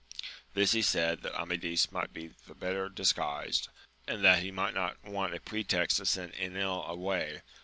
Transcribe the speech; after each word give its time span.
This 0.55 0.71
he 0.71 0.81
said 0.81 1.21
that 1.21 1.39
Amadis 1.39 1.91
might 1.91 2.11
be 2.11 2.31
the 2.47 2.55
better 2.55 2.89
disguised, 2.89 3.69
and 4.07 4.25
that 4.25 4.41
he 4.41 4.49
might 4.49 4.73
not 4.73 4.97
want 5.05 5.35
a 5.35 5.39
pretext 5.39 5.97
to 5.97 6.07
send 6.07 6.33
£nil 6.33 6.87
away. 6.87 7.43